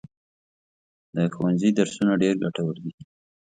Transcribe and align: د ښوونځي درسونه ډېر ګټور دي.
د 1.15 1.17
ښوونځي 1.33 1.69
درسونه 1.79 2.13
ډېر 2.21 2.35
ګټور 2.43 2.75
دي. 2.83 2.91